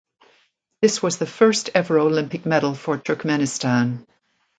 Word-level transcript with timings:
This 0.81 1.03
was 1.03 1.19
the 1.19 1.27
first 1.27 1.69
ever 1.75 1.99
Olympic 1.99 2.43
medal 2.47 2.73
for 2.73 2.97
Turkmenistan. 2.97 4.03